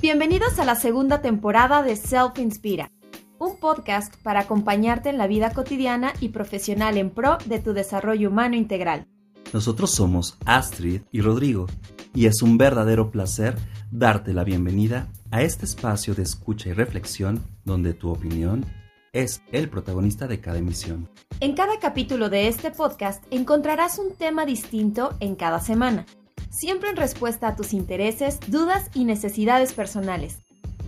[0.00, 2.90] Bienvenidos a la segunda temporada de Self Inspira,
[3.38, 8.30] un podcast para acompañarte en la vida cotidiana y profesional en pro de tu desarrollo
[8.30, 9.06] humano integral.
[9.52, 11.66] Nosotros somos Astrid y Rodrigo,
[12.14, 13.58] y es un verdadero placer
[13.90, 18.64] darte la bienvenida a este espacio de escucha y reflexión donde tu opinión
[19.12, 21.10] es el protagonista de cada emisión.
[21.40, 26.06] En cada capítulo de este podcast encontrarás un tema distinto en cada semana
[26.50, 30.38] siempre en respuesta a tus intereses, dudas y necesidades personales,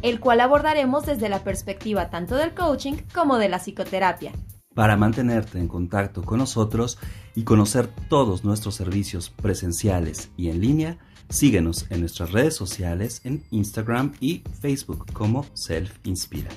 [0.02, 4.32] el cual abordaremos desde la perspectiva tanto del coaching como de la psicoterapia.
[4.74, 6.98] Para mantenerte en contacto con nosotros
[7.34, 13.44] y conocer todos nuestros servicios presenciales y en línea, síguenos en nuestras redes sociales en
[13.50, 16.50] Instagram y Facebook como Self Inspira.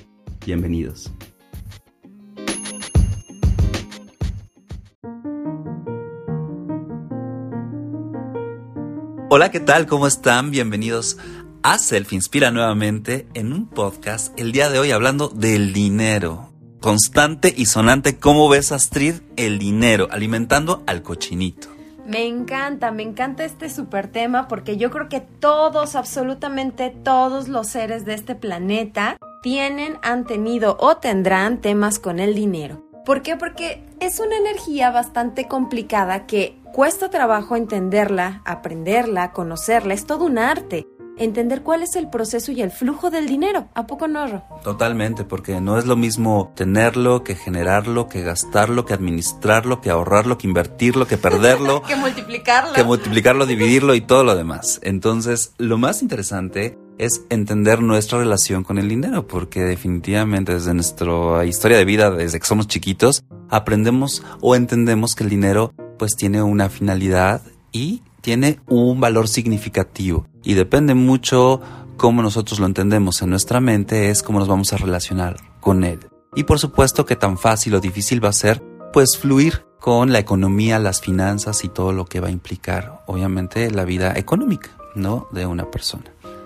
[0.44, 1.10] Bienvenidos.
[9.28, 9.86] Hola, ¿qué tal?
[9.86, 10.52] ¿Cómo están?
[10.52, 11.18] Bienvenidos
[11.64, 16.52] a Self Inspira nuevamente en un podcast el día de hoy hablando del dinero.
[16.80, 19.14] Constante y sonante, ¿cómo ves Astrid?
[19.36, 21.66] El dinero, alimentando al cochinito.
[22.06, 27.66] Me encanta, me encanta este super tema porque yo creo que todos, absolutamente todos los
[27.66, 32.86] seres de este planeta tienen, han tenido o tendrán temas con el dinero.
[33.04, 33.36] ¿Por qué?
[33.36, 40.36] Porque es una energía bastante complicada que cuesta trabajo entenderla, aprenderla, conocerla, es todo un
[40.36, 40.86] arte.
[41.16, 44.46] Entender cuál es el proceso y el flujo del dinero, ¿a poco no?
[44.62, 50.36] Totalmente, porque no es lo mismo tenerlo, que generarlo, que gastarlo, que administrarlo, que ahorrarlo,
[50.36, 51.80] que invertirlo, que perderlo.
[51.88, 52.74] que multiplicarlo.
[52.74, 54.78] Que multiplicarlo, dividirlo y todo lo demás.
[54.82, 61.46] Entonces, lo más interesante es entender nuestra relación con el dinero, porque definitivamente desde nuestra
[61.46, 66.42] historia de vida, desde que somos chiquitos, aprendemos o entendemos que el dinero pues tiene
[66.42, 71.60] una finalidad y tiene un valor significativo y depende mucho
[71.96, 76.00] cómo nosotros lo entendemos en nuestra mente es cómo nos vamos a relacionar con él.
[76.34, 78.62] Y por supuesto que tan fácil o difícil va a ser
[78.92, 83.70] pues fluir con la economía, las finanzas y todo lo que va a implicar obviamente
[83.70, 85.28] la vida económica, ¿no?
[85.32, 86.04] de una persona.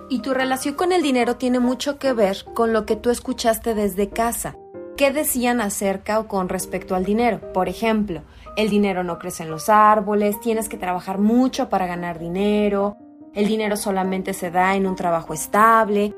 [0.08, 3.74] Y tu relación con el dinero tiene mucho que ver con lo que tú escuchaste
[3.74, 4.56] desde casa.
[4.97, 7.53] ¿Qué decían acerca o con respecto al dinero?
[7.53, 8.22] Por ejemplo,
[8.56, 12.96] el dinero no crece en los árboles, tienes que trabajar mucho para ganar dinero,
[13.34, 16.14] el dinero solamente se da en un trabajo estable.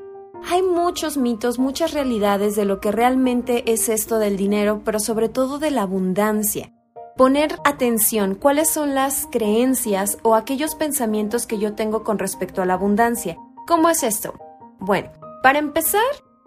[0.49, 5.29] Hay muchos mitos, muchas realidades de lo que realmente es esto del dinero, pero sobre
[5.29, 6.73] todo de la abundancia.
[7.15, 12.65] Poner atención cuáles son las creencias o aquellos pensamientos que yo tengo con respecto a
[12.65, 13.37] la abundancia.
[13.67, 14.33] ¿Cómo es esto?
[14.79, 15.11] Bueno,
[15.43, 16.01] para empezar,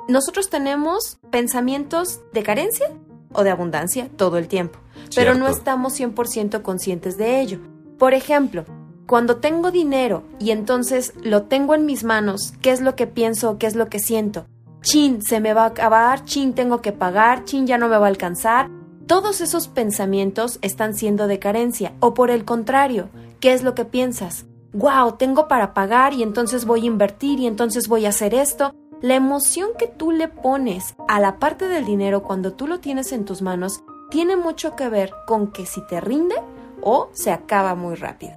[0.08, 2.90] nosotros tenemos pensamientos de carencia
[3.36, 4.78] o de abundancia todo el tiempo,
[5.14, 7.60] pero no estamos 100% conscientes de ello.
[7.98, 8.64] Por ejemplo,
[9.06, 13.58] cuando tengo dinero y entonces lo tengo en mis manos, ¿qué es lo que pienso
[13.58, 14.46] qué es lo que siento?
[14.82, 18.06] Chin, se me va a acabar, chin, tengo que pagar, chin, ya no me va
[18.06, 18.70] a alcanzar.
[19.06, 23.08] Todos esos pensamientos están siendo de carencia, o por el contrario,
[23.40, 24.46] ¿qué es lo que piensas?
[24.76, 28.74] wow, tengo para pagar y entonces voy a invertir y entonces voy a hacer esto.
[29.02, 33.12] La emoción que tú le pones a la parte del dinero cuando tú lo tienes
[33.12, 36.34] en tus manos tiene mucho que ver con que si te rinde
[36.80, 38.32] o se acaba muy rápido.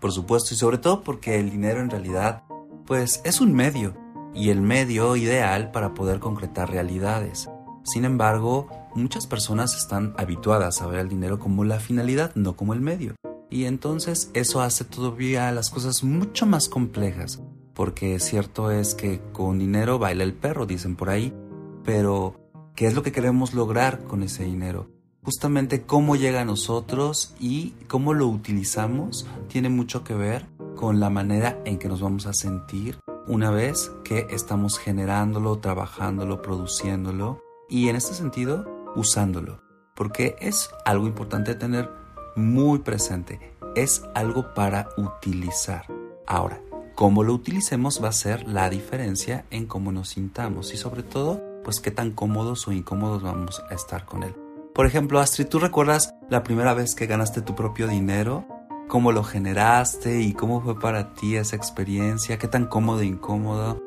[0.00, 2.44] Por supuesto, y sobre todo porque el dinero en realidad,
[2.86, 3.96] pues es un medio,
[4.34, 7.48] y el medio ideal para poder concretar realidades.
[7.82, 12.72] Sin embargo, muchas personas están habituadas a ver el dinero como la finalidad, no como
[12.72, 13.16] el medio.
[13.50, 17.40] Y entonces eso hace todavía las cosas mucho más complejas,
[17.74, 21.34] porque cierto es que con dinero baila el perro, dicen por ahí,
[21.84, 22.36] pero
[22.74, 24.88] ¿qué es lo que queremos lograr con ese dinero?
[25.22, 30.46] Justamente cómo llega a nosotros y cómo lo utilizamos tiene mucho que ver
[30.76, 36.42] con la manera en que nos vamos a sentir una vez que estamos generándolo, trabajándolo,
[36.42, 37.40] produciéndolo
[37.70, 39.62] y en este sentido usándolo.
[39.96, 41.90] Porque es algo importante tener
[42.36, 43.56] muy presente.
[43.74, 45.86] Es algo para utilizar.
[46.26, 46.60] Ahora,
[46.94, 51.42] cómo lo utilicemos va a ser la diferencia en cómo nos sintamos y sobre todo,
[51.64, 54.34] pues qué tan cómodos o incómodos vamos a estar con él.
[54.74, 58.46] Por ejemplo, Astrid, ¿tú recuerdas la primera vez que ganaste tu propio dinero?
[58.88, 62.38] ¿Cómo lo generaste y cómo fue para ti esa experiencia?
[62.38, 63.82] ¿Qué tan cómodo e incómodo?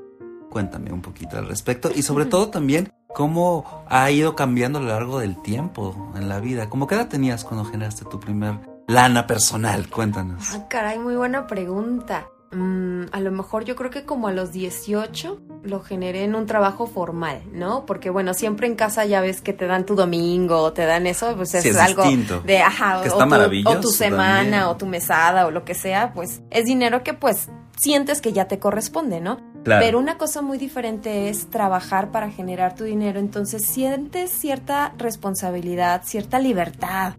[0.49, 4.87] Cuéntame un poquito al respecto y sobre todo también cómo ha ido cambiando a lo
[4.87, 6.69] largo del tiempo en la vida.
[6.69, 8.55] ¿Cómo qué edad tenías cuando generaste tu primer
[8.87, 9.89] lana personal?
[9.89, 10.53] Cuéntanos.
[10.53, 12.27] Ah, caray, muy buena pregunta.
[12.51, 16.45] Mm, a lo mejor yo creo que como a los 18 lo generé en un
[16.45, 17.85] trabajo formal, ¿no?
[17.85, 21.35] Porque bueno, siempre en casa ya ves que te dan tu domingo, te dan eso,
[21.35, 22.03] pues es, algo
[22.45, 26.13] de ajá, que está tu, o tu semana o tu mesada o lo que sea,
[26.13, 29.39] pues es dinero que pues sientes que ya te corresponde, ¿no?
[29.63, 36.03] Pero una cosa muy diferente es trabajar para generar tu dinero, entonces sientes cierta responsabilidad,
[36.05, 37.15] cierta libertad.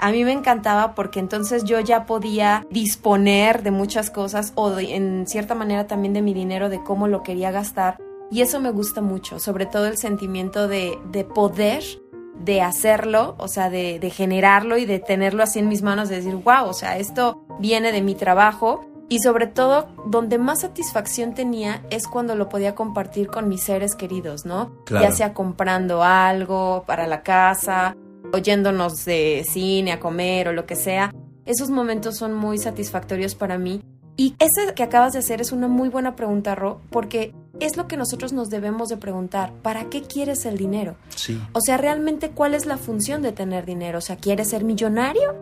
[0.00, 5.26] A mí me encantaba porque entonces yo ya podía disponer de muchas cosas o en
[5.26, 7.98] cierta manera también de mi dinero, de cómo lo quería gastar.
[8.30, 11.82] Y eso me gusta mucho, sobre todo el sentimiento de, de poder
[12.38, 16.16] de hacerlo, o sea, de, de, generarlo y de tenerlo así en mis manos, de
[16.16, 18.86] decir, wow, o sea, esto viene de mi trabajo.
[19.10, 23.96] Y sobre todo, donde más satisfacción tenía es cuando lo podía compartir con mis seres
[23.96, 24.70] queridos, ¿no?
[24.88, 27.96] Ya sea comprando algo para la casa,
[28.32, 31.12] oyéndonos de cine a comer o lo que sea.
[31.44, 33.82] Esos momentos son muy satisfactorios para mí.
[34.16, 37.88] Y ese que acabas de hacer es una muy buena pregunta, Ro, porque es lo
[37.88, 39.52] que nosotros nos debemos de preguntar.
[39.62, 40.96] ¿Para qué quieres el dinero?
[41.14, 41.40] Sí.
[41.52, 43.98] O sea, realmente, ¿cuál es la función de tener dinero?
[43.98, 45.34] O sea, ¿quieres ser millonario?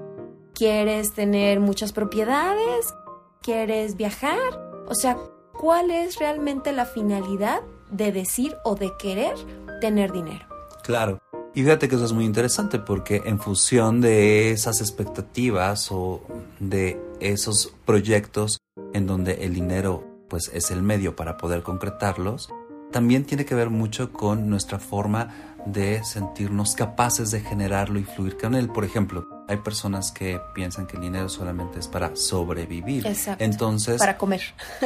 [0.55, 2.94] ¿Quieres tener muchas propiedades?
[3.43, 4.38] ¿Quieres viajar?
[4.87, 5.17] O sea,
[5.58, 9.35] ¿cuál es realmente la finalidad de decir o de querer
[9.81, 10.46] tener dinero?
[10.82, 11.20] Claro.
[11.58, 16.22] Y fíjate que eso es muy interesante porque en función de esas expectativas o
[16.60, 18.58] de esos proyectos
[18.94, 22.49] en donde el dinero pues es el medio para poder concretarlos,
[22.93, 28.37] también tiene que ver mucho con nuestra forma de sentirnos capaces de generarlo y fluir
[28.37, 28.69] con él.
[28.69, 33.04] Por ejemplo, hay personas que piensan que el dinero solamente es para sobrevivir.
[33.04, 33.43] Exacto.
[33.43, 34.43] Entonces, para comer.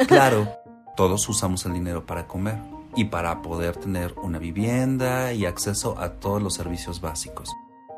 [0.07, 0.51] Claro,
[0.97, 2.57] todos usamos el dinero para comer
[2.95, 7.49] y para poder tener una vivienda y acceso a todos los servicios básicos.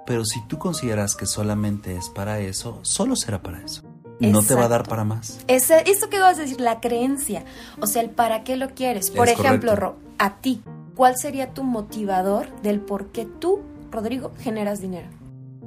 [0.05, 3.83] Pero si tú consideras que solamente es para eso, solo será para eso
[4.19, 5.39] no te va a dar para más.
[5.47, 7.43] Ese, eso que vas a decir, la creencia,
[7.79, 9.11] o sea, el para qué lo quieres.
[9.11, 10.61] Por ejemplo, Ro, a ti,
[10.95, 13.61] ¿cuál sería tu motivador del por qué tú,
[13.91, 15.07] Rodrigo, generas dinero?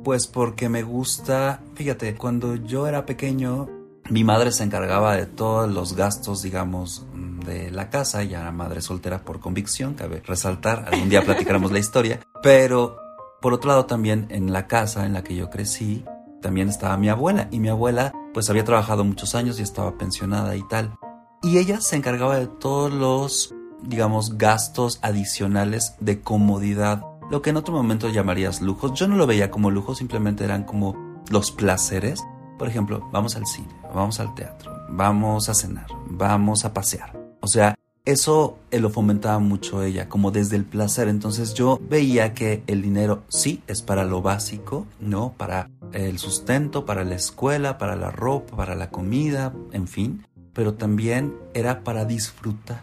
[0.04, 3.68] Pues porque me gusta, fíjate, cuando yo era pequeño,
[4.10, 7.06] mi madre se encargaba de todos los gastos, digamos,
[7.44, 11.78] de la casa, ya era madre soltera por convicción, cabe resaltar, algún día platicaremos la
[11.78, 12.96] historia, pero
[13.40, 16.04] por otro lado también en la casa en la que yo crecí,
[16.42, 20.56] también estaba mi abuela y mi abuela pues había trabajado muchos años y estaba pensionada
[20.56, 20.94] y tal.
[21.42, 27.56] Y ella se encargaba de todos los, digamos, gastos adicionales de comodidad, lo que en
[27.56, 28.92] otro momento llamarías lujos.
[28.94, 30.96] Yo no lo veía como lujos, simplemente eran como
[31.30, 32.22] los placeres.
[32.58, 37.16] Por ejemplo, vamos al cine, vamos al teatro, vamos a cenar, vamos a pasear.
[37.40, 37.74] O sea,
[38.04, 41.08] eso eh, lo fomentaba mucho ella, como desde el placer.
[41.08, 45.34] Entonces yo veía que el dinero sí es para lo básico, ¿no?
[45.36, 50.74] Para el sustento, para la escuela, para la ropa, para la comida, en fin, pero
[50.74, 52.80] también era para disfrutar.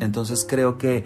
[0.00, 1.04] Entonces creo que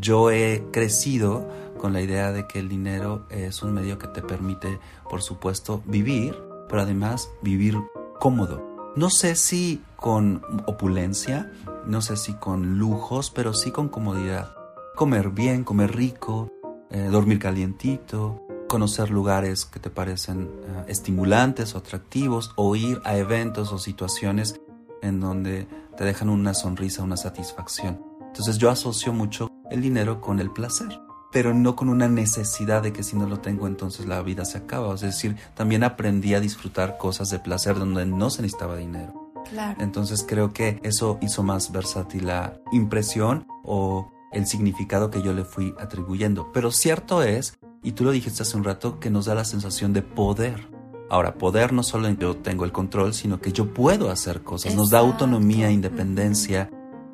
[0.00, 4.22] yo he crecido con la idea de que el dinero es un medio que te
[4.22, 4.78] permite,
[5.10, 6.36] por supuesto, vivir,
[6.68, 7.76] pero además vivir
[8.20, 8.92] cómodo.
[8.96, 11.52] No sé si con opulencia,
[11.86, 14.54] no sé si con lujos, pero sí con comodidad.
[14.94, 16.50] Comer bien, comer rico,
[16.90, 23.16] eh, dormir calientito, conocer lugares que te parecen eh, estimulantes o atractivos, o ir a
[23.16, 24.60] eventos o situaciones
[25.02, 28.00] en donde te dejan una sonrisa, una satisfacción.
[28.26, 31.00] Entonces yo asocio mucho el dinero con el placer,
[31.36, 34.56] pero no con una necesidad de que si no lo tengo entonces la vida se
[34.56, 34.94] acaba.
[34.94, 39.34] Es decir, también aprendí a disfrutar cosas de placer donde no se necesitaba dinero.
[39.78, 45.44] Entonces creo que eso hizo más versátil la impresión o el significado que yo le
[45.44, 46.52] fui atribuyendo.
[46.54, 49.92] Pero cierto es, y tú lo dijiste hace un rato, que nos da la sensación
[49.92, 50.70] de poder.
[51.10, 54.74] Ahora, poder no solo en yo tengo el control, sino que yo puedo hacer cosas.
[54.74, 56.70] Nos da autonomía, independencia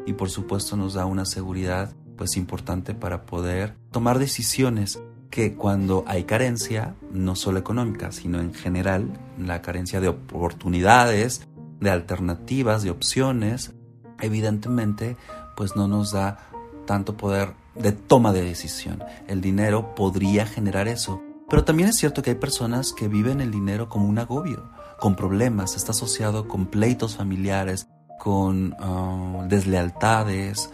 [0.07, 1.93] y por supuesto nos da una seguridad
[2.23, 8.55] pues importante para poder tomar decisiones que cuando hay carencia, no solo económica, sino en
[8.55, 11.49] general, la carencia de oportunidades,
[11.81, 13.73] de alternativas, de opciones,
[14.21, 15.17] evidentemente
[15.57, 16.49] pues no nos da
[16.87, 19.03] tanto poder de toma de decisión.
[19.27, 21.21] El dinero podría generar eso.
[21.51, 25.17] Pero también es cierto que hay personas que viven el dinero como un agobio, con
[25.17, 27.89] problemas, está asociado con pleitos familiares,
[28.21, 30.71] con ah, deslealtades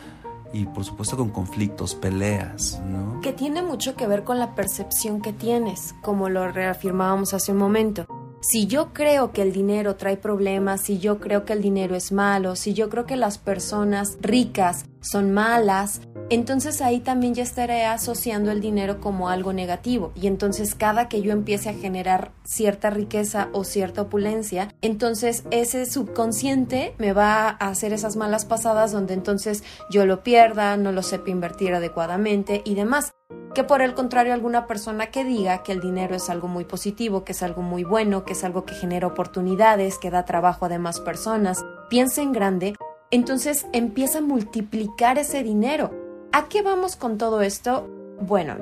[0.53, 3.21] y por supuesto con conflictos, peleas, ¿no?
[3.21, 7.59] Que tiene mucho que ver con la percepción que tienes, como lo reafirmábamos hace un
[7.59, 8.07] momento.
[8.41, 12.13] Si yo creo que el dinero trae problemas, si yo creo que el dinero es
[12.13, 17.85] malo, si yo creo que las personas ricas son malas, entonces ahí también ya estaré
[17.85, 20.13] asociando el dinero como algo negativo.
[20.15, 25.85] Y entonces cada que yo empiece a generar cierta riqueza o cierta opulencia, entonces ese
[25.85, 31.03] subconsciente me va a hacer esas malas pasadas donde entonces yo lo pierda, no lo
[31.03, 33.13] sepa invertir adecuadamente y demás
[33.55, 37.25] que por el contrario alguna persona que diga que el dinero es algo muy positivo,
[37.25, 40.69] que es algo muy bueno, que es algo que genera oportunidades, que da trabajo a
[40.69, 42.77] demás personas, piense en grande,
[43.11, 45.91] entonces empieza a multiplicar ese dinero.
[46.33, 47.89] ¿A qué vamos con todo esto?
[48.21, 48.57] Bueno,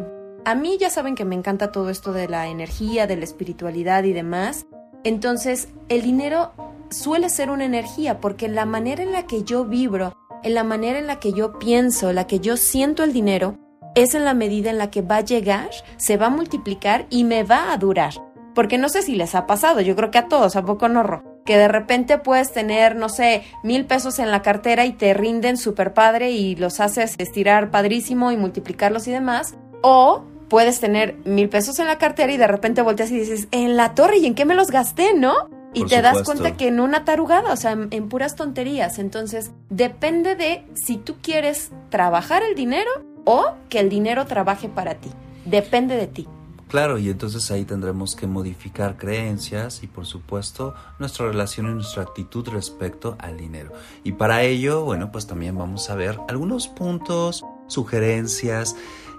[0.44, 4.04] a mí ya saben que me encanta todo esto de la energía, de la espiritualidad
[4.04, 4.66] y demás.
[5.02, 6.52] Entonces, el dinero
[6.90, 10.14] suele ser una energía porque la manera en la que yo vibro,
[10.44, 13.58] en la manera en la que yo pienso, en la que yo siento el dinero,
[13.96, 17.24] es en la medida en la que va a llegar, se va a multiplicar y
[17.24, 18.12] me va a durar.
[18.54, 21.22] Porque no sé si les ha pasado, yo creo que a todos, ¿a poco no?
[21.44, 25.56] Que de repente puedes tener, no sé, mil pesos en la cartera y te rinden
[25.56, 29.54] súper padre y los haces estirar padrísimo y multiplicarlos y demás.
[29.82, 33.76] O puedes tener mil pesos en la cartera y de repente volteas y dices, en
[33.76, 35.34] la torre, ¿y en qué me los gasté, no?
[35.72, 38.98] Y te das cuenta que en una tarugada, o sea, en, puras tonterías.
[38.98, 42.90] Entonces, depende de si tú quieres trabajar el dinero
[43.26, 45.10] o que el dinero trabaje para ti.
[45.44, 46.26] Depende de ti.
[46.68, 52.02] Claro, y entonces ahí tendremos que modificar creencias y por supuesto nuestra relación y nuestra
[52.02, 53.72] actitud respecto al dinero.
[54.02, 58.74] Y para ello, bueno, pues también vamos a ver algunos puntos, sugerencias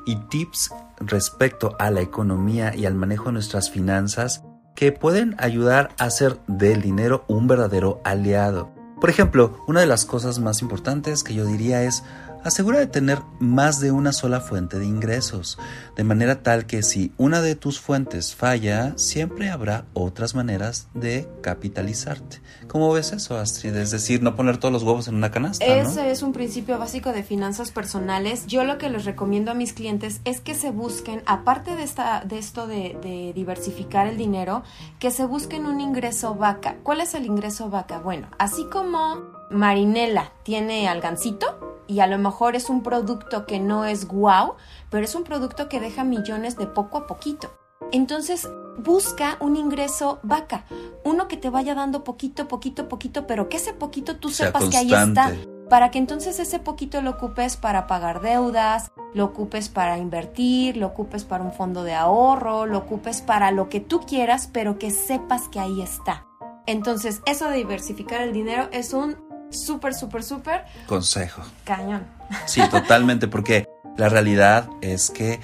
[0.05, 4.43] y tips respecto a la economía y al manejo de nuestras finanzas
[4.75, 8.71] que pueden ayudar a hacer del dinero un verdadero aliado.
[8.99, 12.03] Por ejemplo, una de las cosas más importantes que yo diría es
[12.47, 15.57] asegura de tener más de una sola fuente de ingresos,
[15.95, 21.27] de manera tal que si una de tus fuentes falla, siempre habrá otras maneras de
[21.41, 22.41] capitalizarte.
[22.67, 23.75] ¿Cómo ves eso, Astrid?
[23.75, 25.65] Es decir, no poner todos los huevos en una canasta.
[25.65, 28.47] Ese es un principio básico de finanzas personales.
[28.47, 32.23] Yo lo que les recomiendo a mis clientes es que se busquen, aparte de, esta,
[32.25, 34.63] de esto de, de diversificar el dinero,
[34.99, 36.77] que se busquen un ingreso vaca.
[36.83, 37.99] ¿Cuál es el ingreso vaca?
[37.99, 43.85] Bueno, así como Marinela tiene algancito, y a lo mejor es un producto que no
[43.85, 44.55] es guau,
[44.89, 47.51] pero es un producto que deja millones de poco a poquito.
[47.91, 50.65] Entonces, busca un ingreso vaca,
[51.03, 54.77] uno que te vaya dando poquito, poquito, poquito, pero que ese poquito tú sepas que
[54.77, 55.33] ahí está,
[55.69, 60.87] para que entonces ese poquito lo ocupes para pagar deudas, lo ocupes para invertir, lo
[60.87, 64.91] ocupes para un fondo de ahorro, lo ocupes para lo que tú quieras, pero que
[64.91, 66.25] sepas que ahí está.
[66.65, 70.61] Entonces, eso de diversificar el dinero es un súper, súper, súper.
[70.87, 71.41] Consejo.
[71.63, 72.05] Cañón.
[72.45, 75.39] Sí, totalmente, porque la realidad es que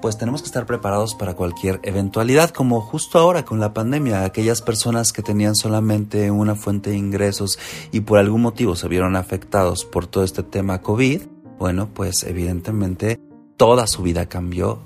[0.00, 4.60] pues tenemos que estar preparados para cualquier eventualidad, como justo ahora con la pandemia, aquellas
[4.60, 7.58] personas que tenían solamente una fuente de ingresos
[7.92, 11.22] y por algún motivo se vieron afectados por todo este tema COVID,
[11.56, 13.20] bueno, pues evidentemente
[13.56, 14.82] toda su vida cambió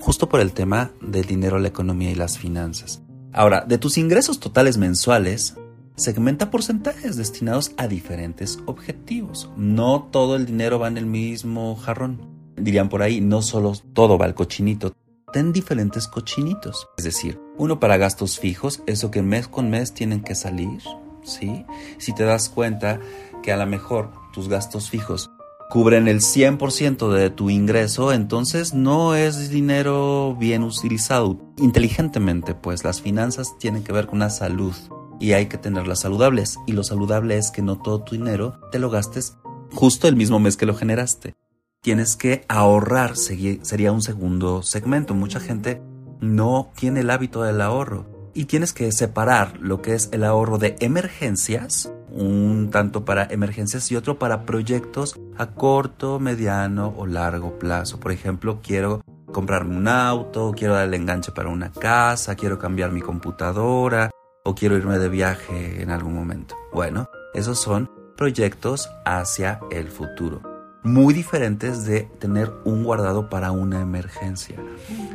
[0.00, 3.02] justo por el tema del dinero, la economía y las finanzas.
[3.32, 5.56] Ahora, de tus ingresos totales mensuales,
[5.96, 9.50] segmenta porcentajes destinados a diferentes objetivos.
[9.56, 12.28] No todo el dinero va en el mismo jarrón.
[12.56, 14.92] Dirían por ahí, no solo todo va al cochinito.
[15.32, 16.88] Ten diferentes cochinitos.
[16.96, 20.80] Es decir, uno para gastos fijos, eso que mes con mes tienen que salir.
[21.24, 21.64] ¿Sí?
[21.98, 23.00] Si te das cuenta
[23.42, 25.30] que a lo mejor tus gastos fijos
[25.70, 31.38] cubren el 100% de tu ingreso, entonces no es dinero bien utilizado.
[31.58, 34.74] Inteligentemente, pues las finanzas tienen que ver con una salud
[35.20, 36.58] y hay que tenerlas saludables.
[36.66, 39.36] Y lo saludable es que no todo tu dinero te lo gastes
[39.72, 41.34] justo el mismo mes que lo generaste.
[41.80, 45.14] Tienes que ahorrar, sería un segundo segmento.
[45.14, 45.82] Mucha gente
[46.20, 50.58] no tiene el hábito del ahorro y tienes que separar lo que es el ahorro
[50.58, 57.58] de emergencias, un tanto para emergencias y otro para proyectos a corto, mediano o largo
[57.58, 58.00] plazo.
[58.00, 59.02] Por ejemplo, quiero
[59.32, 64.10] comprarme un auto, quiero darle enganche para una casa, quiero cambiar mi computadora,
[64.44, 66.56] o quiero irme de viaje en algún momento.
[66.72, 70.42] Bueno, esos son proyectos hacia el futuro.
[70.82, 74.62] Muy diferentes de tener un guardado para una emergencia.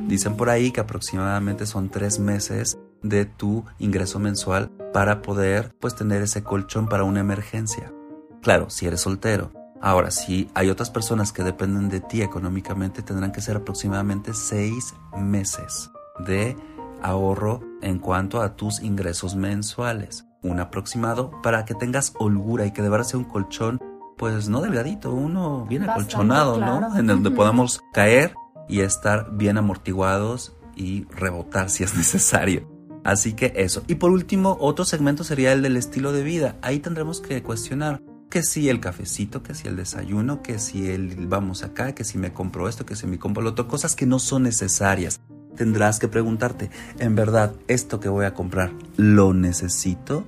[0.08, 5.96] Dicen por ahí que aproximadamente son tres meses de tu ingreso mensual para poder pues
[5.96, 7.94] tener ese colchón para una emergencia.
[8.42, 9.52] Claro, si eres soltero.
[9.82, 14.94] Ahora, si hay otras personas que dependen de ti económicamente, tendrán que ser aproximadamente seis
[15.18, 15.90] meses
[16.26, 16.58] de
[17.02, 20.26] ahorro en cuanto a tus ingresos mensuales.
[20.42, 23.80] Un aproximado para que tengas holgura y que de verdad sea un colchón,
[24.18, 26.98] pues no delgadito, uno bien acolchonado, ¿no?
[26.98, 28.34] En donde podamos caer
[28.68, 32.68] y estar bien amortiguados y rebotar si es necesario.
[33.04, 33.84] Así que eso.
[33.88, 36.58] Y por último, otro segmento sería el del estilo de vida.
[36.62, 41.28] Ahí tendremos que cuestionar que si el cafecito, que si el desayuno, que si el
[41.28, 44.06] vamos acá, que si me compro esto, que si me compro lo otro, cosas que
[44.06, 45.20] no son necesarias
[45.60, 50.24] tendrás que preguntarte, ¿en verdad esto que voy a comprar lo necesito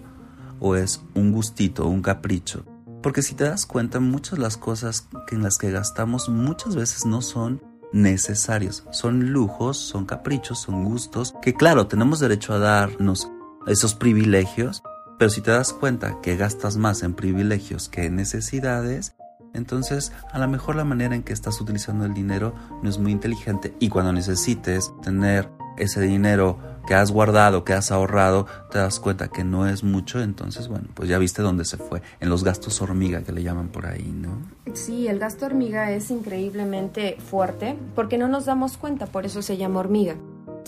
[0.60, 2.66] o es un gustito, un capricho?
[3.02, 7.06] Porque si te das cuenta, muchas de las cosas en las que gastamos muchas veces
[7.06, 13.32] no son necesarios, son lujos, son caprichos, son gustos, que claro, tenemos derecho a darnos
[13.68, 14.84] esos privilegios,
[15.18, 19.14] Pero si te das cuenta que gastas más en privilegios que en necesidades,
[19.53, 23.12] entonces a lo mejor la manera en que estás utilizando el dinero no es muy
[23.12, 29.00] inteligente y cuando necesites tener ese dinero que has guardado, que has ahorrado, te das
[29.00, 32.43] cuenta que no es mucho, entonces bueno, pues ya viste dónde se fue, en los
[32.43, 34.41] gastos hormiga que le llaman por ahí, ¿no?
[34.74, 39.58] Sí, el gasto hormiga es increíblemente fuerte porque no nos damos cuenta, por eso se
[39.58, 40.15] llama hormiga.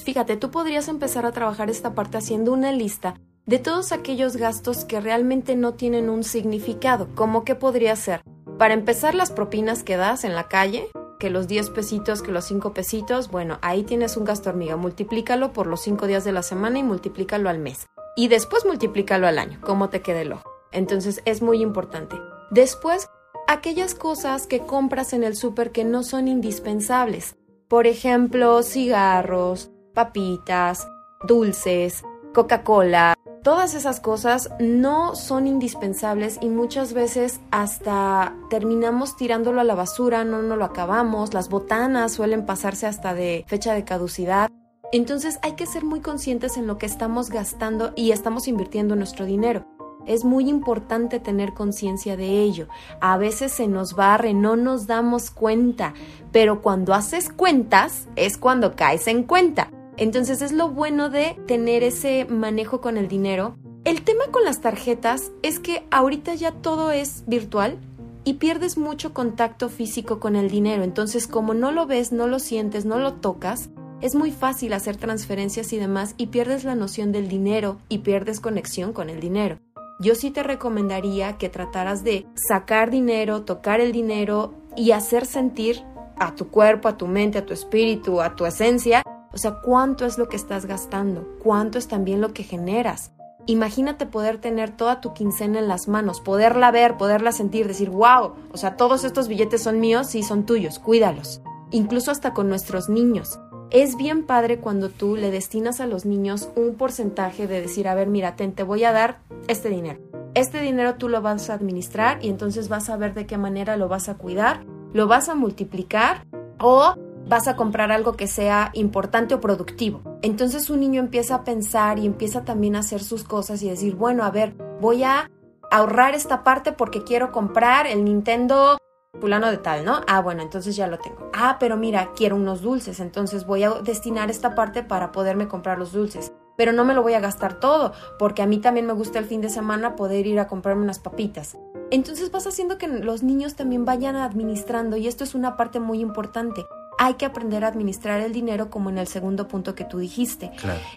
[0.03, 4.85] Fíjate, tú podrías empezar a trabajar esta parte haciendo una lista de todos aquellos gastos
[4.85, 8.21] que realmente no tienen un significado, como que podría ser,
[8.63, 10.89] para empezar las propinas que das en la calle,
[11.19, 15.51] que los 10 pesitos, que los 5 pesitos, bueno, ahí tienes un gasto hormiga, multiplícalo
[15.51, 17.87] por los 5 días de la semana y multiplícalo al mes.
[18.15, 20.49] Y después multiplícalo al año, cómo te quede el ojo.
[20.71, 22.15] Entonces es muy importante.
[22.51, 23.09] Después,
[23.49, 27.35] aquellas cosas que compras en el súper que no son indispensables.
[27.67, 30.87] Por ejemplo, cigarros, papitas,
[31.27, 32.01] dulces,
[32.33, 39.75] Coca-Cola, Todas esas cosas no son indispensables y muchas veces hasta terminamos tirándolo a la
[39.75, 44.49] basura, no nos lo acabamos, las botanas suelen pasarse hasta de fecha de caducidad.
[44.93, 49.25] Entonces hay que ser muy conscientes en lo que estamos gastando y estamos invirtiendo nuestro
[49.25, 49.67] dinero.
[50.05, 52.69] Es muy importante tener conciencia de ello.
[53.01, 55.93] A veces se nos barre, no nos damos cuenta,
[56.31, 59.69] pero cuando haces cuentas es cuando caes en cuenta.
[59.97, 63.57] Entonces es lo bueno de tener ese manejo con el dinero.
[63.83, 67.77] El tema con las tarjetas es que ahorita ya todo es virtual
[68.23, 70.83] y pierdes mucho contacto físico con el dinero.
[70.83, 73.69] Entonces como no lo ves, no lo sientes, no lo tocas,
[74.01, 78.39] es muy fácil hacer transferencias y demás y pierdes la noción del dinero y pierdes
[78.39, 79.59] conexión con el dinero.
[79.99, 85.83] Yo sí te recomendaría que trataras de sacar dinero, tocar el dinero y hacer sentir
[86.17, 90.05] a tu cuerpo, a tu mente, a tu espíritu, a tu esencia, o sea, cuánto
[90.05, 93.11] es lo que estás gastando, cuánto es también lo que generas.
[93.45, 98.33] Imagínate poder tener toda tu quincena en las manos, poderla ver, poderla sentir, decir, wow,
[98.51, 101.41] o sea, todos estos billetes son míos y son tuyos, cuídalos.
[101.71, 103.39] Incluso hasta con nuestros niños.
[103.69, 107.95] Es bien padre cuando tú le destinas a los niños un porcentaje de decir, a
[107.95, 109.99] ver, mira, te voy a dar este dinero.
[110.35, 113.75] Este dinero tú lo vas a administrar y entonces vas a ver de qué manera
[113.75, 116.25] lo vas a cuidar, lo vas a multiplicar
[116.59, 116.95] o
[117.27, 120.01] vas a comprar algo que sea importante o productivo.
[120.21, 123.95] Entonces un niño empieza a pensar y empieza también a hacer sus cosas y decir,
[123.95, 125.29] bueno, a ver, voy a
[125.71, 128.77] ahorrar esta parte porque quiero comprar el Nintendo
[129.19, 130.01] fulano de tal, ¿no?
[130.07, 131.29] Ah, bueno, entonces ya lo tengo.
[131.33, 135.79] Ah, pero mira, quiero unos dulces, entonces voy a destinar esta parte para poderme comprar
[135.79, 136.31] los dulces.
[136.55, 139.25] Pero no me lo voy a gastar todo, porque a mí también me gusta el
[139.25, 141.57] fin de semana poder ir a comprarme unas papitas.
[141.89, 145.99] Entonces vas haciendo que los niños también vayan administrando y esto es una parte muy
[145.99, 146.65] importante
[147.03, 150.51] hay que aprender a administrar el dinero como en el segundo punto que tú dijiste.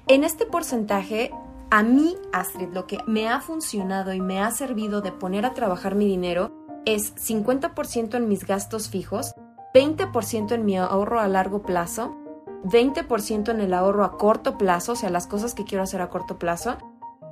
[0.06, 1.32] En este porcentaje,
[1.68, 5.52] a mí, Astrid, lo que me ha funcionado y me ha servido de poner a
[5.52, 6.52] trabajar mi dinero
[6.84, 9.34] es 50% en mis gastos fijos,
[9.74, 12.16] 20% en mi ahorro a largo plazo,
[12.62, 16.08] 20% en el ahorro a corto plazo, o sea, las cosas que quiero hacer a
[16.08, 16.76] corto plazo,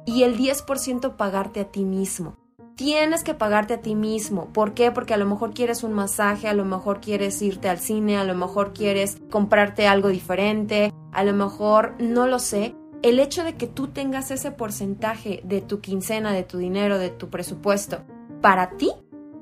[0.05, 2.44] y el 10% pagarte a ti mismo
[2.77, 4.47] tienes que pagarte a ti mismo.
[4.53, 4.91] ¿Por qué?
[4.91, 8.25] Porque a lo mejor quieres un masaje, a lo mejor quieres irte al cine, a
[8.25, 12.75] lo mejor quieres comprarte algo diferente, a lo mejor no lo sé.
[13.03, 17.11] El hecho de que tú tengas ese porcentaje de tu quincena, de tu dinero, de
[17.11, 18.03] tu presupuesto
[18.41, 18.93] para ti,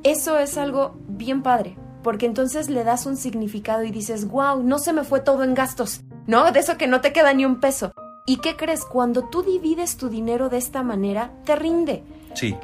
[0.02, 1.76] eso es algo bien padre.
[2.02, 5.54] Porque entonces le das un significado y dices, wow, no se me fue todo en
[5.54, 6.50] gastos, ¿no?
[6.50, 7.92] De eso que no te queda ni un peso.
[8.26, 8.84] ¿Y qué crees?
[8.84, 12.04] Cuando tú divides tu dinero de esta manera, te rinde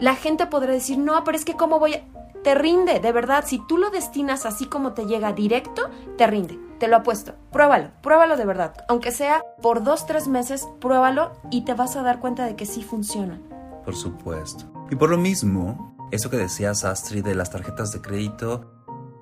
[0.01, 2.03] la gente podrá decir, no, pero es que cómo voy a...
[2.43, 3.45] Te rinde, de verdad.
[3.47, 6.59] Si tú lo destinas así como te llega directo, te rinde.
[6.79, 7.35] Te lo apuesto.
[7.51, 8.75] Pruébalo, pruébalo de verdad.
[8.89, 12.65] Aunque sea por dos, tres meses, pruébalo y te vas a dar cuenta de que
[12.65, 13.41] sí funciona.
[13.85, 14.65] Por supuesto.
[14.91, 18.71] Y por lo mismo, eso que decías, Astrid, de las tarjetas de crédito,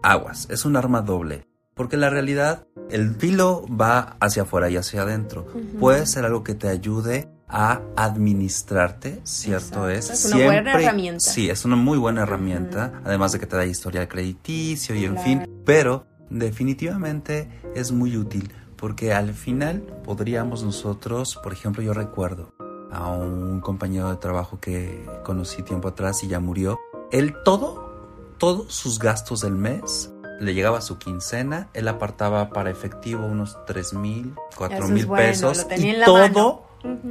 [0.02, 1.46] aguas, es un arma doble.
[1.74, 5.46] Porque la realidad, el filo va hacia afuera y hacia adentro.
[5.80, 9.88] Puede ser algo que te ayude a administrarte, ¿cierto?
[9.88, 11.20] Es, es una buena herramienta.
[11.20, 15.18] Sí, es una muy buena herramienta, además de que te da historial crediticio y en
[15.18, 22.52] fin, pero definitivamente es muy útil porque al final podríamos nosotros, por ejemplo, yo recuerdo
[22.90, 26.78] a un compañero de trabajo que conocí tiempo atrás y ya murió,
[27.10, 33.24] él todo, todos sus gastos del mes le llegaba su quincena, él apartaba para efectivo
[33.24, 36.66] unos tres mil, cuatro mil pesos y todo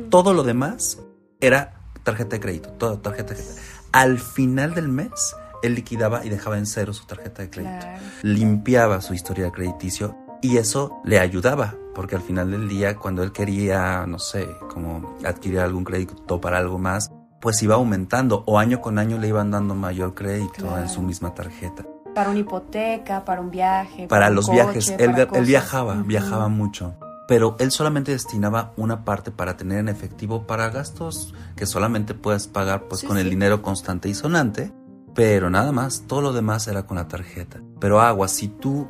[0.09, 0.99] todo lo demás
[1.39, 3.61] era tarjeta de crédito, toda tarjeta de crédito.
[3.91, 7.85] Al final del mes, él liquidaba y dejaba en cero su tarjeta de crédito.
[8.21, 13.23] Limpiaba su historia de crediticio y eso le ayudaba, porque al final del día, cuando
[13.23, 17.09] él quería, no sé, como adquirir algún crédito para algo más,
[17.41, 21.33] pues iba aumentando o año con año le iban dando mayor crédito en su misma
[21.33, 21.85] tarjeta.
[22.13, 24.07] Para una hipoteca, para un viaje.
[24.07, 24.89] Para, los viajes.
[24.97, 25.13] Él,
[25.45, 26.95] viajaba, viajaba mucho.
[27.27, 32.47] Pero él solamente destinaba una parte para tener en efectivo para gastos que solamente puedes
[32.47, 34.71] pagar pues con el dinero constante y sonante.
[35.15, 37.61] Pero nada más, todo lo demás era con la tarjeta.
[37.79, 38.87] Pero agua, si tú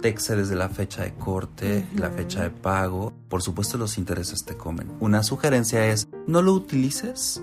[0.00, 4.44] te excedes de la fecha de corte, la fecha de pago, por supuesto los intereses
[4.44, 4.92] te comen.
[5.00, 7.42] Una sugerencia es no lo utilices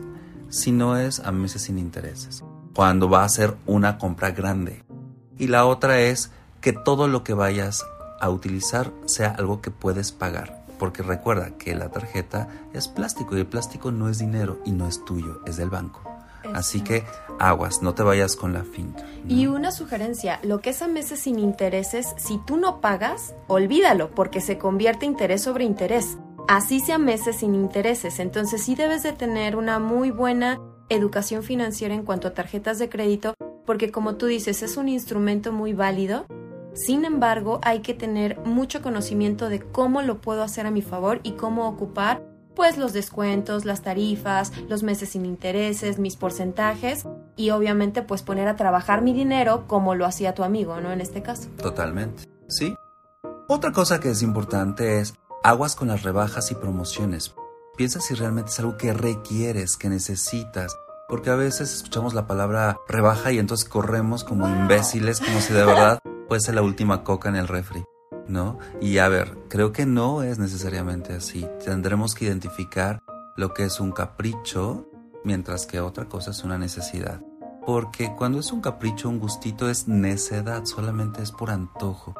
[0.49, 2.43] si no es a meses sin intereses,
[2.75, 4.83] cuando va a ser una compra grande.
[5.37, 7.83] Y la otra es que todo lo que vayas
[8.23, 10.63] a utilizar sea algo que puedes pagar.
[10.79, 14.87] Porque recuerda que la tarjeta es plástico y el plástico no es dinero y no
[14.87, 16.01] es tuyo, es del banco.
[16.53, 17.03] Así que
[17.37, 19.05] aguas, no te vayas con la finta.
[19.27, 24.11] Y una sugerencia, lo que es a meses sin intereses, si tú no pagas, olvídalo,
[24.11, 26.17] porque se convierte interés sobre interés.
[26.47, 28.19] Así sea meses sin intereses.
[28.19, 32.87] Entonces sí debes de tener una muy buena educación financiera en cuanto a tarjetas de
[32.87, 33.33] crédito,
[33.65, 36.25] porque como tú dices, es un instrumento muy válido.
[36.73, 41.19] Sin embargo, hay que tener mucho conocimiento de cómo lo puedo hacer a mi favor
[41.23, 42.23] y cómo ocupar
[42.55, 47.05] pues los descuentos, las tarifas, los meses sin intereses, mis porcentajes
[47.35, 50.91] y obviamente pues poner a trabajar mi dinero como lo hacía tu amigo, ¿no?
[50.91, 51.49] En este caso.
[51.57, 52.23] Totalmente.
[52.47, 52.75] Sí.
[53.47, 57.35] Otra cosa que es importante es aguas con las rebajas y promociones.
[57.75, 60.75] Piensa si realmente es algo que requieres, que necesitas.
[61.09, 65.65] Porque a veces escuchamos la palabra rebaja y entonces corremos como imbéciles, como si de
[65.65, 67.83] verdad fuese la última coca en el refri.
[68.27, 68.57] ¿no?
[68.81, 71.47] Y a ver, creo que no es necesariamente así.
[71.63, 73.01] Tendremos que identificar
[73.35, 74.89] lo que es un capricho,
[75.23, 77.21] mientras que otra cosa es una necesidad.
[77.65, 82.13] Porque cuando es un capricho, un gustito es necedad, solamente es por antojo.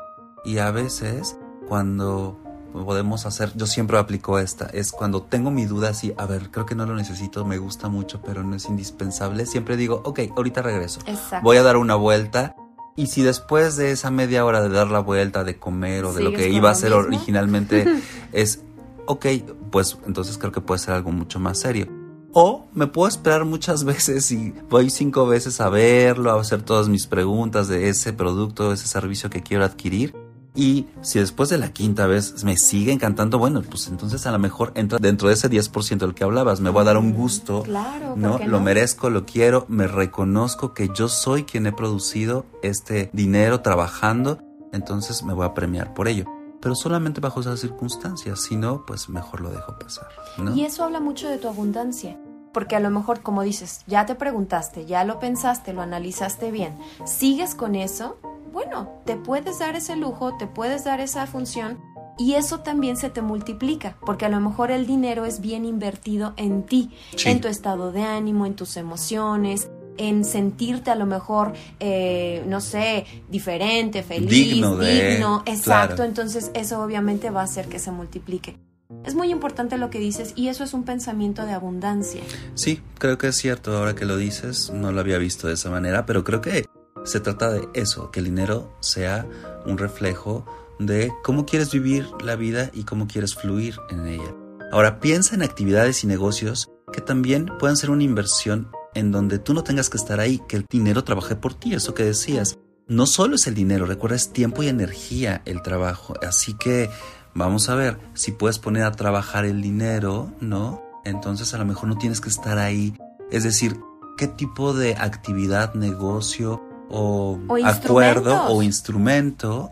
[0.45, 1.37] Y a veces,
[1.67, 2.39] cuando
[2.71, 6.65] podemos hacer, yo siempre aplico esta, es cuando tengo mi duda así, a ver, creo
[6.65, 10.63] que no lo necesito, me gusta mucho, pero no es indispensable, siempre digo, ok, ahorita
[10.63, 11.01] regreso.
[11.43, 12.55] Voy a dar una vuelta
[12.95, 16.23] y si después de esa media hora de dar la vuelta, de comer o de
[16.23, 17.85] lo que iba a ser originalmente
[18.31, 18.61] es,
[19.05, 19.25] ok,
[19.71, 21.87] pues entonces creo que puede ser algo mucho más serio.
[22.35, 26.89] O me puedo esperar muchas veces y voy cinco veces a verlo, a hacer todas
[26.89, 30.22] mis preguntas de ese producto, ese servicio que quiero adquirir
[30.55, 34.39] y si después de la quinta vez me sigue encantando, bueno, pues entonces a lo
[34.39, 36.59] mejor entra dentro de ese 10% del que hablabas.
[36.61, 37.63] Me voy a dar un gusto.
[37.63, 38.37] Claro, ¿no?
[38.37, 44.39] Lo merezco, lo quiero, me reconozco que yo soy quien he producido este dinero trabajando,
[44.71, 46.25] entonces me voy a premiar por ello.
[46.61, 50.07] Pero solamente bajo esas circunstancias, si no, pues mejor lo dejo pasar.
[50.55, 52.17] Y eso habla mucho de tu abundancia
[52.53, 56.77] porque a lo mejor, como dices, ya te preguntaste, ya lo pensaste, lo analizaste bien,
[57.03, 58.17] sigues con eso,
[58.53, 61.79] bueno, te puedes dar ese lujo, te puedes dar esa función
[62.19, 66.33] y eso también se te multiplica, porque a lo mejor el dinero es bien invertido
[66.37, 66.91] en ti,
[67.25, 72.61] en tu estado de ánimo, en tus emociones, en sentirte a lo mejor, eh, no
[72.61, 75.43] sé, diferente, feliz, digno.
[75.47, 76.03] exacto.
[76.03, 78.59] Entonces eso obviamente va a hacer que se multiplique.
[79.03, 82.21] Es muy importante lo que dices y eso es un pensamiento de abundancia.
[82.53, 85.71] Sí, creo que es cierto, ahora que lo dices, no lo había visto de esa
[85.71, 86.65] manera, pero creo que
[87.03, 89.27] se trata de eso, que el dinero sea
[89.65, 90.45] un reflejo
[90.79, 94.35] de cómo quieres vivir la vida y cómo quieres fluir en ella.
[94.71, 99.53] Ahora piensa en actividades y negocios que también puedan ser una inversión en donde tú
[99.53, 102.57] no tengas que estar ahí, que el dinero trabaje por ti, eso que decías.
[102.87, 106.13] No solo es el dinero, recuerda, es tiempo y energía el trabajo.
[106.25, 106.89] Así que
[107.33, 110.81] vamos a ver, si puedes poner a trabajar el dinero, ¿no?
[111.05, 112.95] Entonces a lo mejor no tienes que estar ahí.
[113.31, 113.77] Es decir,
[114.17, 116.61] ¿qué tipo de actividad, negocio
[116.93, 119.71] o, acuerdo o instrumento,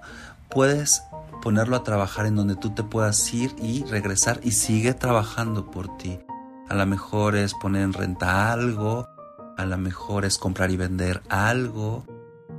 [0.49, 1.03] puedes
[1.41, 5.97] ponerlo a trabajar en donde tú te puedas ir y regresar y sigue trabajando por
[5.97, 6.19] ti.
[6.67, 9.07] A lo mejor es poner en renta algo,
[9.57, 12.05] a lo mejor es comprar y vender algo,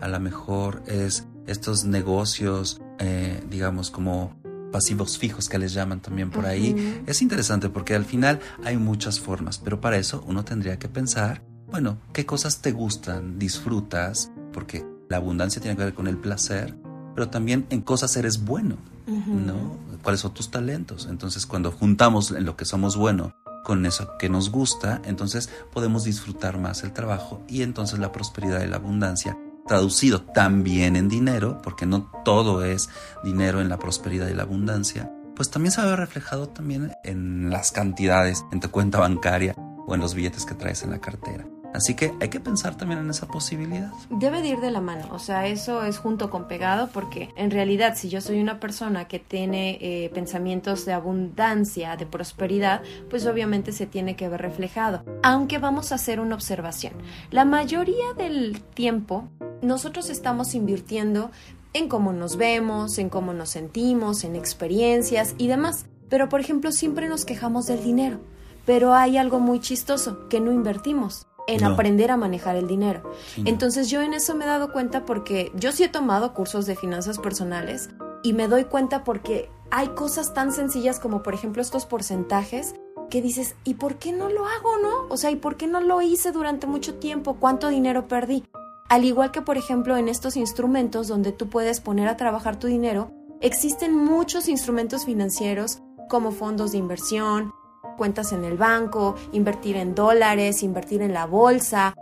[0.00, 4.36] a lo mejor es estos negocios, eh, digamos, como
[4.70, 7.02] pasivos fijos que les llaman también por ahí.
[7.06, 11.42] Es interesante porque al final hay muchas formas, pero para eso uno tendría que pensar,
[11.66, 14.30] bueno, ¿qué cosas te gustan, disfrutas?
[14.52, 16.74] Porque la abundancia tiene que ver con el placer,
[17.14, 19.76] pero también en cosas eres bueno, ¿no?
[20.02, 21.06] ¿Cuáles son tus talentos?
[21.10, 23.34] Entonces, cuando juntamos en lo que somos bueno
[23.64, 28.62] con eso que nos gusta, entonces podemos disfrutar más el trabajo y entonces la prosperidad
[28.62, 29.36] y la abundancia
[29.66, 32.88] traducido también en dinero, porque no todo es
[33.22, 37.72] dinero en la prosperidad y la abundancia, pues también se ve reflejado también en las
[37.72, 39.54] cantidades en tu cuenta bancaria
[39.86, 41.46] o en los billetes que traes en la cartera.
[41.72, 43.90] Así que hay que pensar también en esa posibilidad.
[44.10, 47.50] Debe de ir de la mano, o sea, eso es junto con pegado porque en
[47.50, 53.26] realidad si yo soy una persona que tiene eh, pensamientos de abundancia, de prosperidad, pues
[53.26, 55.02] obviamente se tiene que ver reflejado.
[55.22, 56.92] Aunque vamos a hacer una observación,
[57.30, 59.28] la mayoría del tiempo
[59.62, 61.30] nosotros estamos invirtiendo
[61.72, 65.86] en cómo nos vemos, en cómo nos sentimos, en experiencias y demás.
[66.10, 68.20] Pero por ejemplo siempre nos quejamos del dinero,
[68.66, 73.10] pero hay algo muy chistoso que no invertimos en aprender a manejar el dinero.
[73.44, 76.76] Entonces yo en eso me he dado cuenta porque yo sí he tomado cursos de
[76.76, 77.90] finanzas personales
[78.22, 82.74] y me doy cuenta porque hay cosas tan sencillas como por ejemplo estos porcentajes
[83.10, 85.06] que dices, ¿y por qué no lo hago, no?
[85.10, 87.34] O sea, ¿y por qué no lo hice durante mucho tiempo?
[87.38, 88.44] ¿Cuánto dinero perdí?
[88.88, 92.68] Al igual que por ejemplo en estos instrumentos donde tú puedes poner a trabajar tu
[92.68, 97.52] dinero, existen muchos instrumentos financieros como fondos de inversión,
[97.96, 101.94] cuentas en el banco, invertir en dólares, invertir en la bolsa.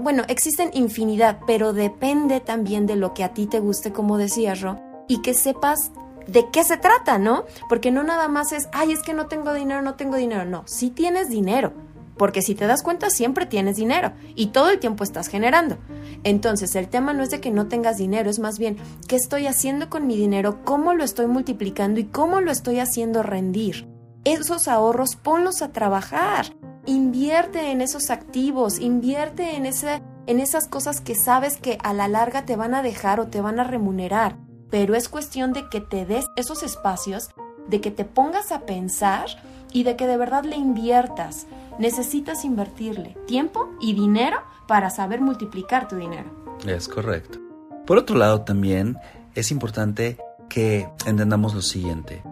[0.00, 4.60] bueno, existen infinidad, pero depende también de lo que a ti te guste, como decías,
[4.60, 5.92] Ro, y que sepas
[6.26, 7.44] de qué se trata, ¿no?
[7.68, 10.44] Porque no nada más es, ay, es que no tengo dinero, no tengo dinero.
[10.44, 11.72] No, sí tienes dinero,
[12.16, 15.78] porque si te das cuenta siempre tienes dinero y todo el tiempo estás generando.
[16.22, 18.76] Entonces el tema no es de que no tengas dinero, es más bien
[19.08, 23.22] qué estoy haciendo con mi dinero, cómo lo estoy multiplicando y cómo lo estoy haciendo
[23.22, 23.89] rendir
[24.24, 26.46] esos ahorros ponlos a trabajar.
[26.86, 32.44] Invierte en esos activos, invierte en, en esas cosas que sabes que a la larga
[32.44, 34.36] te van a dejar o te van a remunerar.
[34.70, 37.30] Pero es cuestión de que te des esos espacios,
[37.68, 39.26] de que te pongas a pensar
[39.72, 41.46] y de que de verdad le inviertas.
[41.78, 46.30] Necesitas invertirle tiempo y dinero para saber multiplicar tu dinero.
[46.66, 47.38] Es correcto.
[47.86, 48.98] Por otro lado, también
[49.34, 52.22] es importante que entendamos lo siguiente.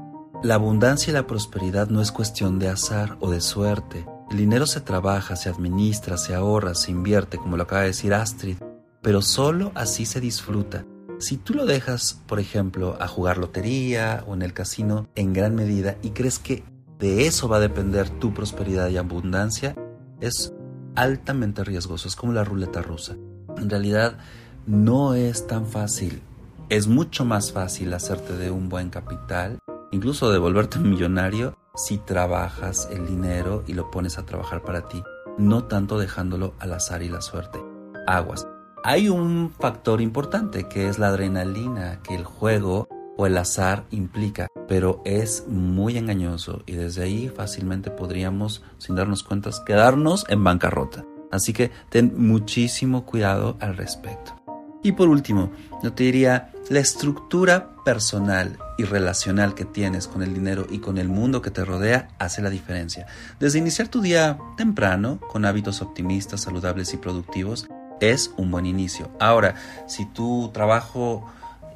[0.41, 4.07] La abundancia y la prosperidad no es cuestión de azar o de suerte.
[4.31, 8.15] El dinero se trabaja, se administra, se ahorra, se invierte, como lo acaba de decir
[8.15, 8.59] Astrid,
[9.03, 10.87] pero solo así se disfruta.
[11.19, 15.57] Si tú lo dejas, por ejemplo, a jugar lotería o en el casino en gran
[15.57, 16.63] medida y crees que
[17.01, 19.75] de eso va a depender tu prosperidad y abundancia,
[20.21, 20.55] es
[20.95, 23.17] altamente riesgoso, es como la ruleta rusa.
[23.57, 24.19] En realidad
[24.69, 26.23] no es tan fácil.
[26.69, 29.59] Es mucho más fácil hacerte de un buen capital
[29.91, 35.03] incluso de volverte millonario si trabajas el dinero y lo pones a trabajar para ti,
[35.39, 37.63] no tanto dejándolo al azar y la suerte.
[38.07, 38.47] Aguas.
[38.85, 44.49] Hay un factor importante que es la adrenalina que el juego o el azar implica,
[44.69, 51.05] pero es muy engañoso y desde ahí fácilmente podríamos, sin darnos cuenta, quedarnos en bancarrota.
[51.31, 54.41] Así que ten muchísimo cuidado al respecto.
[54.83, 55.51] Y por último,
[55.83, 60.97] yo te diría, la estructura personal y relacional que tienes con el dinero y con
[60.97, 63.07] el mundo que te rodea hace la diferencia.
[63.41, 67.67] Desde iniciar tu día temprano, con hábitos optimistas, saludables y productivos,
[68.01, 69.11] es un buen inicio.
[69.19, 69.57] Ahora,
[69.89, 71.29] si tu trabajo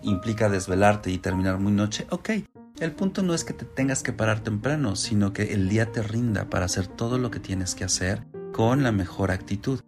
[0.02, 2.30] implica desvelarte y terminar muy noche, ok.
[2.78, 6.02] El punto no es que te tengas que parar temprano, sino que el día te
[6.02, 9.80] rinda para hacer todo lo que tienes que hacer con la mejor actitud.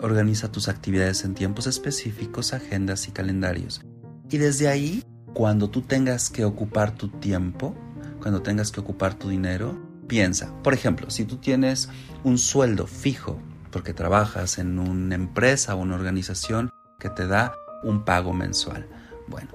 [0.00, 3.82] Organiza tus actividades en tiempos específicos, agendas y calendarios.
[4.30, 7.74] Y desde ahí, cuando tú tengas que ocupar tu tiempo,
[8.20, 11.88] cuando tengas que ocupar tu dinero, piensa, por ejemplo, si tú tienes
[12.24, 13.38] un sueldo fijo
[13.70, 18.86] porque trabajas en una empresa o una organización que te da un pago mensual.
[19.26, 19.48] Bueno,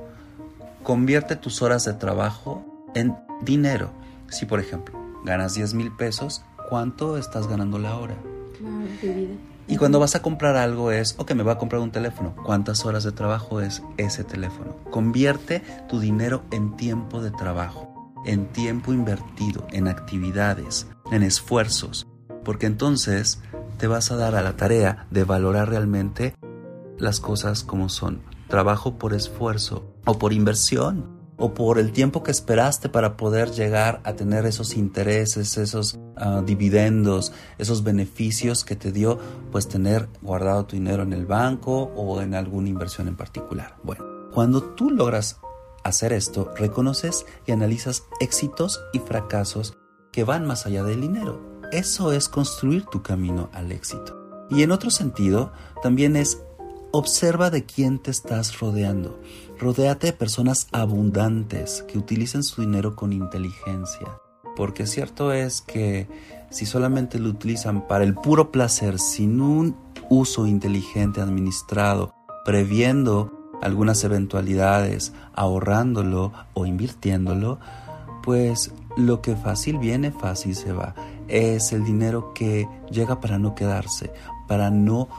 [0.84, 3.92] convierte tus horas de trabajo en dinero.
[4.30, 8.16] Si por ejemplo ganas 10 mil pesos, ¿cuánto estás ganando la hora?
[9.70, 12.36] Y cuando vas a comprar algo es, ok, me voy a comprar un teléfono.
[12.46, 14.78] ¿Cuántas horas de trabajo es ese teléfono?
[14.90, 22.08] Convierte tu dinero en tiempo de trabajo, en tiempo invertido, en actividades, en esfuerzos,
[22.46, 23.42] porque entonces
[23.78, 26.34] te vas a dar a la tarea de valorar realmente
[26.98, 28.22] las cosas como son.
[28.48, 34.02] Trabajo por esfuerzo o por inversión o por el tiempo que esperaste para poder llegar
[34.04, 39.20] a tener esos intereses, esos ah, dividendos, esos beneficios que te dio
[39.52, 43.76] pues tener guardado tu dinero en el banco o en alguna inversión en particular.
[43.84, 45.40] Bueno, cuando tú logras
[45.84, 49.78] hacer esto, reconoces y analizas éxitos y fracasos
[50.12, 51.62] que van más allá del dinero.
[51.72, 54.18] Eso es construir tu camino al éxito.
[54.50, 55.52] Y en otro sentido,
[55.84, 56.42] también es
[56.92, 59.20] observa de quién te estás rodeando.
[59.60, 64.08] Rodéate de personas abundantes que utilicen su dinero con inteligencia.
[64.56, 66.08] Porque cierto es que
[66.52, 69.76] si solamente lo utilizan para el puro placer, sin un
[70.10, 72.14] uso inteligente administrado,
[72.46, 77.60] previendo algunas eventualidades, ahorrándolo o invirtiéndolo,
[78.22, 80.94] pues lo que fácil viene, fácil se va.
[81.28, 84.14] Es el dinero que llega para no quedarse.
[84.48, 85.10] para no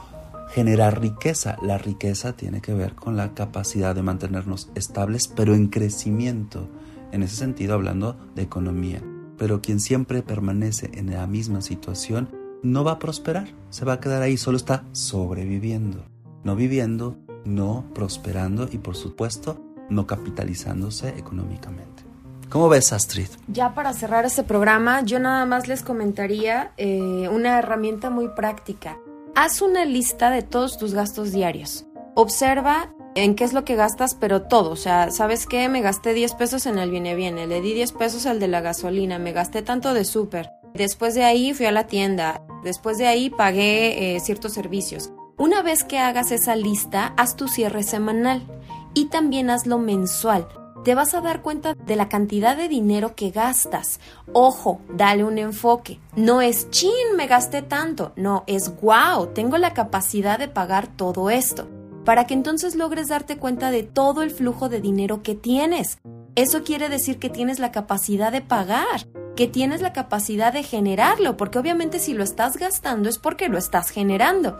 [0.49, 1.57] generar riqueza.
[1.61, 6.67] La riqueza tiene que ver con la capacidad de mantenernos estables, pero en crecimiento.
[7.11, 9.01] En ese sentido, hablando de economía.
[9.37, 12.29] Pero quien siempre permanece en la misma situación
[12.61, 16.03] no va a prosperar, se va a quedar ahí, solo está sobreviviendo,
[16.43, 22.03] no viviendo, no prosperando y por supuesto no capitalizándose económicamente.
[22.49, 23.27] ¿Cómo ves, Astrid?
[23.47, 28.97] Ya para cerrar este programa, yo nada más les comentaría eh, una herramienta muy práctica.
[29.41, 31.85] Haz una lista de todos tus gastos diarios.
[32.13, 34.69] Observa en qué es lo que gastas, pero todo.
[34.69, 35.69] O sea, ¿sabes qué?
[35.69, 38.59] Me gasté 10 pesos en el viene viene, le di 10 pesos al de la
[38.59, 40.51] gasolina, me gasté tanto de súper.
[40.73, 45.13] Después de ahí fui a la tienda, después de ahí pagué eh, ciertos servicios.
[45.37, 48.45] Una vez que hagas esa lista, haz tu cierre semanal
[48.93, 50.49] y también hazlo mensual.
[50.83, 53.99] Te vas a dar cuenta de la cantidad de dinero que gastas.
[54.31, 55.99] Ojo, dale un enfoque.
[56.15, 58.13] No es chin, me gasté tanto.
[58.15, 61.67] No, es wow, tengo la capacidad de pagar todo esto.
[62.05, 65.99] Para que entonces logres darte cuenta de todo el flujo de dinero que tienes.
[66.35, 71.35] Eso quiere decir que tienes la capacidad de pagar, que tienes la capacidad de generarlo,
[71.35, 74.57] porque obviamente si lo estás gastando es porque lo estás generando.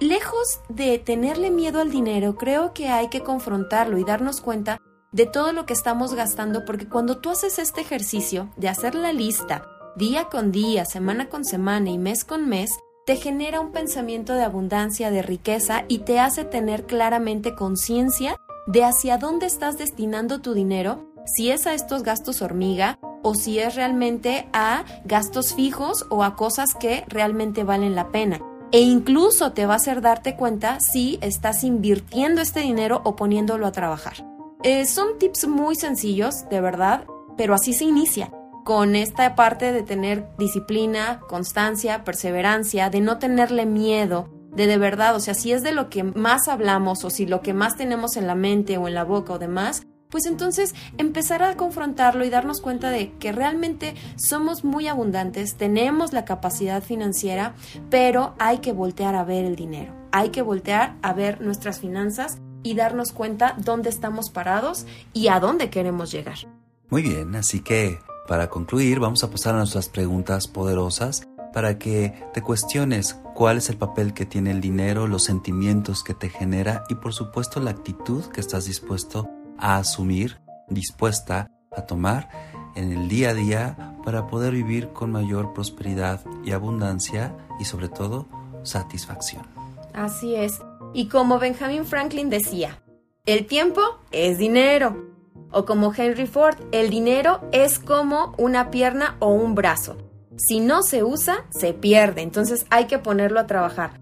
[0.00, 4.80] Lejos de tenerle miedo al dinero, creo que hay que confrontarlo y darnos cuenta
[5.14, 9.12] de todo lo que estamos gastando, porque cuando tú haces este ejercicio de hacer la
[9.12, 9.64] lista
[9.96, 12.72] día con día, semana con semana y mes con mes,
[13.06, 18.82] te genera un pensamiento de abundancia, de riqueza y te hace tener claramente conciencia de
[18.82, 23.76] hacia dónde estás destinando tu dinero, si es a estos gastos hormiga o si es
[23.76, 28.40] realmente a gastos fijos o a cosas que realmente valen la pena.
[28.72, 33.68] E incluso te va a hacer darte cuenta si estás invirtiendo este dinero o poniéndolo
[33.68, 34.33] a trabajar.
[34.64, 37.04] Eh, son tips muy sencillos, de verdad,
[37.36, 38.32] pero así se inicia.
[38.64, 45.14] Con esta parte de tener disciplina, constancia, perseverancia, de no tenerle miedo, de de verdad,
[45.16, 48.16] o sea, si es de lo que más hablamos o si lo que más tenemos
[48.16, 52.30] en la mente o en la boca o demás, pues entonces empezar a confrontarlo y
[52.30, 57.54] darnos cuenta de que realmente somos muy abundantes, tenemos la capacidad financiera,
[57.90, 62.38] pero hay que voltear a ver el dinero, hay que voltear a ver nuestras finanzas
[62.64, 66.38] y darnos cuenta dónde estamos parados y a dónde queremos llegar.
[66.90, 72.12] Muy bien, así que para concluir vamos a pasar a nuestras preguntas poderosas para que
[72.32, 76.82] te cuestiones cuál es el papel que tiene el dinero, los sentimientos que te genera
[76.88, 82.28] y por supuesto la actitud que estás dispuesto a asumir, dispuesta a tomar
[82.74, 87.88] en el día a día para poder vivir con mayor prosperidad y abundancia y sobre
[87.88, 88.26] todo
[88.62, 89.46] satisfacción.
[89.92, 90.60] Así es.
[90.94, 92.82] Y como Benjamin Franklin decía,
[93.26, 95.12] el tiempo es dinero.
[95.50, 99.96] O como Henry Ford, el dinero es como una pierna o un brazo.
[100.36, 104.00] Si no se usa, se pierde, entonces hay que ponerlo a trabajar.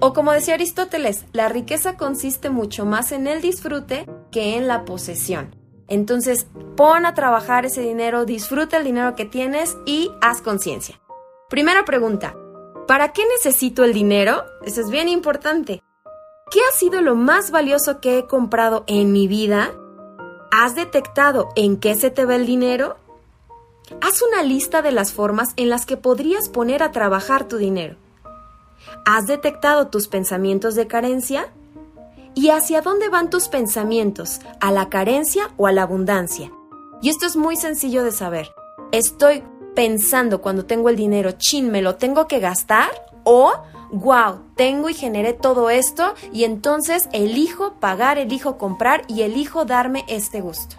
[0.00, 4.84] O como decía Aristóteles, la riqueza consiste mucho más en el disfrute que en la
[4.84, 5.56] posesión.
[5.88, 11.00] Entonces, pon a trabajar ese dinero, disfruta el dinero que tienes y haz conciencia.
[11.48, 12.34] Primera pregunta,
[12.86, 14.44] ¿para qué necesito el dinero?
[14.64, 15.82] Eso es bien importante.
[16.50, 19.72] ¿Qué ha sido lo más valioso que he comprado en mi vida?
[20.52, 22.96] ¿Has detectado en qué se te va el dinero?
[24.00, 27.96] Haz una lista de las formas en las que podrías poner a trabajar tu dinero.
[29.04, 31.52] ¿Has detectado tus pensamientos de carencia?
[32.34, 34.40] ¿Y hacia dónde van tus pensamientos?
[34.60, 36.52] ¿A la carencia o a la abundancia?
[37.02, 38.54] Y esto es muy sencillo de saber.
[38.92, 39.42] ¿Estoy
[39.74, 42.90] pensando cuando tengo el dinero, chin, me lo tengo que gastar?
[43.24, 43.52] ¿O
[43.94, 50.04] wow, tengo y generé todo esto y entonces elijo pagar, elijo comprar y elijo darme
[50.08, 50.76] este gusto.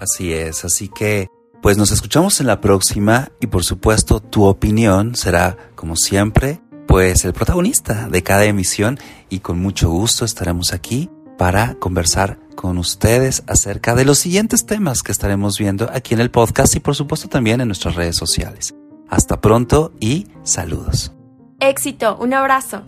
[0.00, 1.28] Así es, así que
[1.62, 7.24] pues nos escuchamos en la próxima y por supuesto tu opinión será como siempre pues
[7.24, 8.98] el protagonista de cada emisión
[9.30, 15.02] y con mucho gusto estaremos aquí para conversar con ustedes acerca de los siguientes temas
[15.02, 18.74] que estaremos viendo aquí en el podcast y por supuesto también en nuestras redes sociales.
[19.08, 21.12] Hasta pronto y saludos.
[21.60, 22.82] Éxito, un abrazo.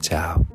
[0.00, 0.46] Chao.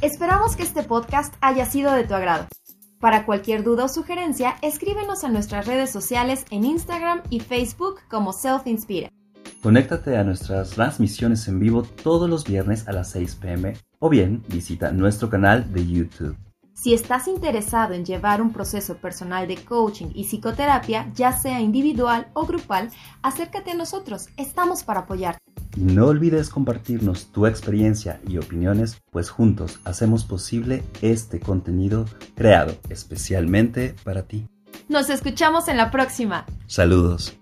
[0.00, 2.46] Esperamos que este podcast haya sido de tu agrado.
[3.00, 8.32] Para cualquier duda o sugerencia, escríbenos a nuestras redes sociales en Instagram y Facebook como
[8.32, 9.10] Self Inspira.
[9.62, 14.42] Conéctate a nuestras transmisiones en vivo todos los viernes a las 6 pm o bien
[14.48, 16.36] visita nuestro canal de YouTube.
[16.84, 22.28] Si estás interesado en llevar un proceso personal de coaching y psicoterapia, ya sea individual
[22.34, 22.90] o grupal,
[23.22, 25.40] acércate a nosotros, estamos para apoyarte.
[25.78, 32.04] Y no olvides compartirnos tu experiencia y opiniones, pues juntos hacemos posible este contenido
[32.34, 34.46] creado especialmente para ti.
[34.86, 36.44] Nos escuchamos en la próxima.
[36.66, 37.34] Saludos.